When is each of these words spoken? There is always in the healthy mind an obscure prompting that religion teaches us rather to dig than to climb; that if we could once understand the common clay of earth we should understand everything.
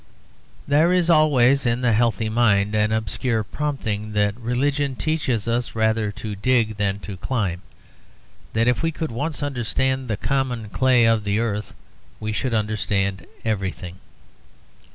There 0.67 0.91
is 0.91 1.11
always 1.11 1.63
in 1.63 1.81
the 1.81 1.93
healthy 1.93 2.27
mind 2.27 2.73
an 2.73 2.91
obscure 2.91 3.43
prompting 3.43 4.13
that 4.13 4.35
religion 4.35 4.95
teaches 4.95 5.47
us 5.47 5.75
rather 5.75 6.11
to 6.13 6.35
dig 6.35 6.77
than 6.77 6.97
to 7.01 7.17
climb; 7.17 7.61
that 8.53 8.67
if 8.67 8.81
we 8.81 8.91
could 8.91 9.11
once 9.11 9.43
understand 9.43 10.07
the 10.07 10.17
common 10.17 10.69
clay 10.69 11.05
of 11.05 11.27
earth 11.27 11.75
we 12.19 12.31
should 12.31 12.55
understand 12.55 13.27
everything. 13.45 13.99